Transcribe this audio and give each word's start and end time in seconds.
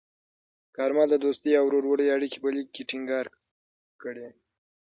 کارمل 0.75 1.07
د 1.11 1.15
دوستۍ 1.25 1.51
او 1.59 1.65
ورورولۍ 1.67 2.07
اړیکې 2.15 2.37
په 2.43 2.49
لیک 2.55 2.67
کې 2.75 2.83
ټینګار 2.89 3.25
کړې. 4.01 4.27